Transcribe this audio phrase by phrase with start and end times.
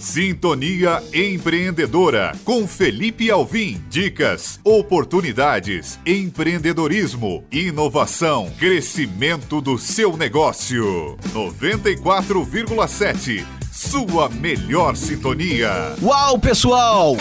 [0.00, 3.78] Sintonia Empreendedora com Felipe Alvim.
[3.90, 11.18] Dicas, oportunidades, empreendedorismo, inovação, crescimento do seu negócio.
[11.34, 13.44] 94,7.
[13.70, 15.94] Sua melhor sintonia.
[16.02, 17.14] Uau, pessoal!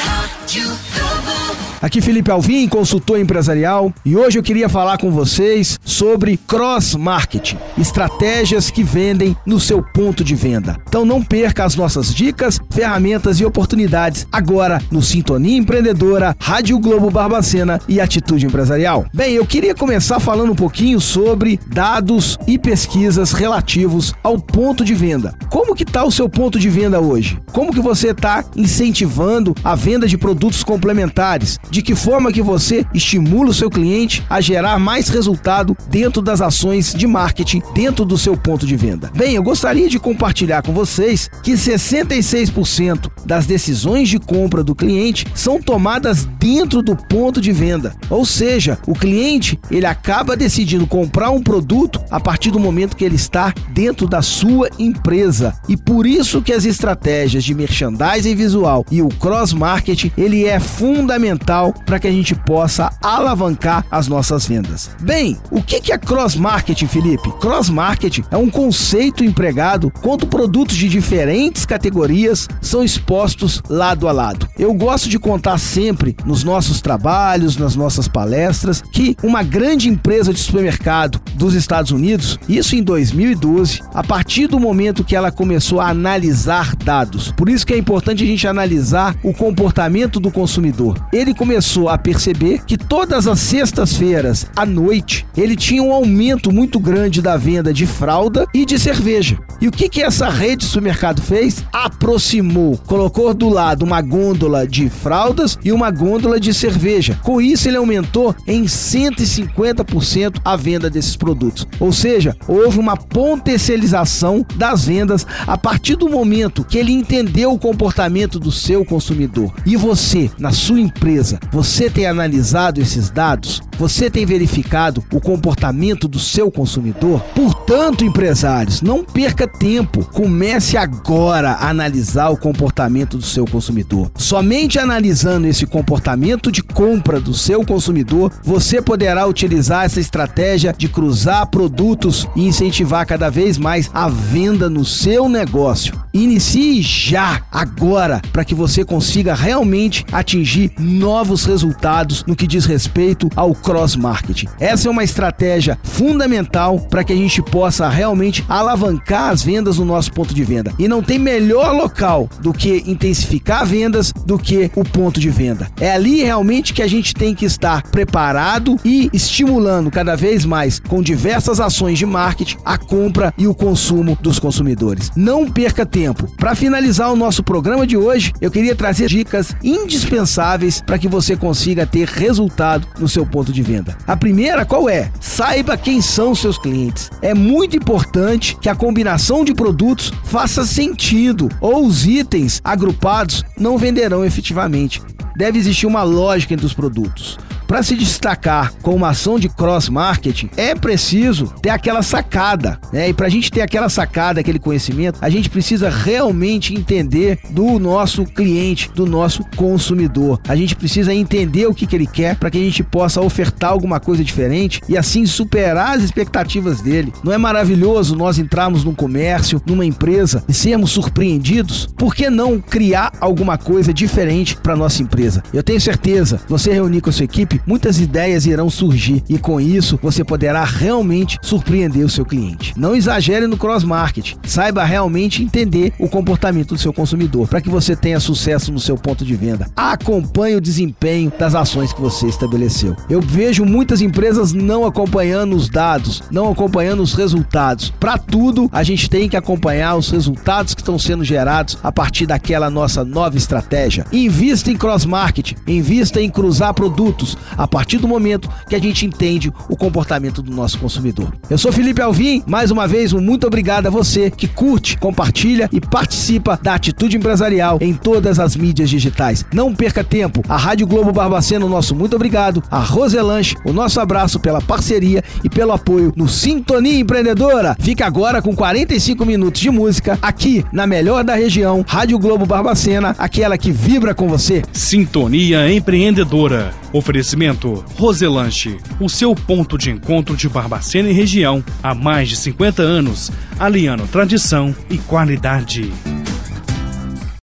[1.82, 7.58] Aqui Felipe Alvim, consultor empresarial, e hoje eu queria falar com vocês sobre cross marketing,
[7.78, 10.76] estratégias que vendem no seu ponto de venda.
[10.90, 17.10] Então não perca as nossas dicas, ferramentas e oportunidades agora no Sintonia Empreendedora, Rádio Globo
[17.10, 19.06] Barbacena e Atitude Empresarial.
[19.14, 24.94] Bem, eu queria começar falando um pouquinho sobre dados e pesquisas relativos ao ponto de
[24.94, 25.34] venda.
[25.50, 27.40] Como que está o seu ponto de venda hoje?
[27.54, 31.58] Como que você está incentivando a venda de produtos complementares?
[31.70, 36.42] De que forma que você estimula o seu cliente a gerar mais resultado dentro das
[36.42, 39.12] ações de marketing dentro do seu ponto de venda.
[39.16, 45.26] Bem, eu gostaria de compartilhar com vocês que 66% das decisões de compra do cliente
[45.34, 47.96] são tomadas dentro do ponto de venda.
[48.10, 53.06] Ou seja, o cliente, ele acaba decidindo comprar um produto a partir do momento que
[53.06, 55.56] ele está dentro da sua empresa.
[55.68, 60.60] E por isso que as estratégias de merchandising visual e o cross marketing, ele é
[60.60, 64.90] fundamental para que a gente possa alavancar as nossas vendas.
[65.02, 67.32] Bem, o que é cross marketing, Felipe?
[67.40, 74.12] Cross marketing é um conceito empregado quando produtos de diferentes categorias são expostos lado a
[74.12, 74.48] lado.
[74.58, 80.34] Eu gosto de contar sempre nos nossos trabalhos, nas nossas palestras, que uma grande empresa
[80.34, 85.80] de supermercado dos Estados Unidos, isso em 2012, a partir do momento que ela começou
[85.80, 90.98] a analisar dados, por isso que é importante a gente analisar o comportamento do consumidor.
[91.12, 96.52] Ele começou começou a perceber que todas as sextas-feiras à noite ele tinha um aumento
[96.52, 99.40] muito grande da venda de fralda e de cerveja.
[99.60, 101.66] E o que que essa rede de supermercado fez?
[101.74, 107.20] Aproximou, colocou do lado uma gôndola de fraldas e uma gôndola de cerveja.
[107.24, 111.68] Com isso ele aumentou em 150% a venda desses produtos.
[111.80, 117.60] Ou seja, houve uma potencialização das vendas a partir do momento que ele entendeu o
[117.60, 119.52] comportamento do seu consumidor.
[119.66, 123.62] E você, na sua empresa, você tem analisado esses dados?
[123.80, 127.22] Você tem verificado o comportamento do seu consumidor?
[127.34, 130.04] Portanto, empresários, não perca tempo.
[130.12, 134.12] Comece agora a analisar o comportamento do seu consumidor.
[134.18, 140.90] Somente analisando esse comportamento de compra do seu consumidor, você poderá utilizar essa estratégia de
[140.90, 145.94] cruzar produtos e incentivar cada vez mais a venda no seu negócio.
[146.14, 153.30] Inicie já, agora, para que você consiga realmente atingir novos resultados no que diz respeito
[153.38, 154.48] ao cross marketing.
[154.60, 159.86] Essa é uma estratégia fundamental para que a gente possa realmente alavancar as vendas no
[159.86, 160.74] nosso ponto de venda.
[160.80, 165.68] E não tem melhor local do que intensificar vendas do que o ponto de venda.
[165.80, 170.80] É ali realmente que a gente tem que estar preparado e estimulando cada vez mais
[170.80, 175.12] com diversas ações de marketing a compra e o consumo dos consumidores.
[175.16, 176.28] Não perca tempo tempo.
[176.38, 181.36] Para finalizar o nosso programa de hoje, eu queria trazer dicas indispensáveis para que você
[181.36, 183.98] consiga ter resultado no seu ponto de venda.
[184.08, 185.12] A primeira, qual é?
[185.20, 187.10] Saiba quem são seus clientes.
[187.22, 193.78] É muito importante que a combinação de produtos faça sentido ou os itens agrupados não
[193.78, 195.02] venderão efetivamente.
[195.36, 197.38] Deve existir uma lógica entre os produtos.
[197.70, 203.10] Para se destacar com uma ação de cross marketing, é preciso ter aquela sacada, né?
[203.10, 207.78] E para a gente ter aquela sacada, aquele conhecimento, a gente precisa realmente entender do
[207.78, 210.42] nosso cliente, do nosso consumidor.
[210.48, 213.70] A gente precisa entender o que, que ele quer para que a gente possa ofertar
[213.70, 217.14] alguma coisa diferente e assim superar as expectativas dele.
[217.24, 221.88] Não é maravilhoso nós entrarmos num comércio, numa empresa e sermos surpreendidos?
[221.96, 225.44] Por que não criar alguma coisa diferente para nossa empresa?
[225.54, 229.60] Eu tenho certeza, você reunir com a sua equipe, muitas ideias irão surgir e com
[229.60, 232.74] isso você poderá realmente surpreender o seu cliente.
[232.78, 237.70] Não exagere no cross marketing, saiba realmente entender o comportamento do seu consumidor para que
[237.70, 239.68] você tenha sucesso no seu ponto de venda.
[239.76, 242.96] Acompanhe o desempenho das ações que você estabeleceu.
[243.10, 247.94] Eu vejo muitas empresas não acompanhando os dados, não acompanhando os resultados.
[248.00, 252.26] Para tudo, a gente tem que acompanhar os resultados que estão sendo gerados a partir
[252.26, 254.06] daquela nossa nova estratégia.
[254.12, 259.06] Invista em cross marketing, invista em cruzar produtos, a partir do momento que a gente
[259.06, 261.34] entende o comportamento do nosso consumidor.
[261.50, 265.70] Eu sou Felipe Alvim, mais uma vez um muito obrigado a você que curte, compartilha
[265.72, 269.46] e participa da Atitude Empresarial em todas as mídias digitais.
[269.54, 270.44] Não perca tempo.
[270.50, 272.64] A Rádio Globo Barbacena, o nosso muito obrigado.
[272.72, 277.76] A Roselanche, o nosso abraço pela parceria e pelo apoio no Sintonia Empreendedora.
[277.80, 283.16] Fica agora com 45 minutos de música aqui na melhor da região, Rádio Globo Barbacena,
[283.20, 284.64] aquela que vibra com você.
[284.74, 286.74] Sintonia Empreendedora.
[286.92, 292.82] Oferecimento Roselanche, o seu ponto de encontro de Barbacena e região há mais de 50
[292.82, 295.92] anos, aliando tradição e qualidade.